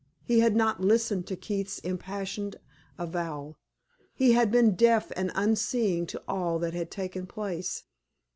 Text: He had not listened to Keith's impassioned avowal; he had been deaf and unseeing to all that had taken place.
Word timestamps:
He 0.23 0.39
had 0.39 0.55
not 0.55 0.81
listened 0.81 1.27
to 1.27 1.35
Keith's 1.35 1.77
impassioned 1.77 2.55
avowal; 2.97 3.55
he 4.15 4.31
had 4.31 4.49
been 4.51 4.73
deaf 4.73 5.11
and 5.15 5.31
unseeing 5.35 6.07
to 6.07 6.23
all 6.27 6.57
that 6.57 6.73
had 6.73 6.89
taken 6.89 7.27
place. 7.27 7.83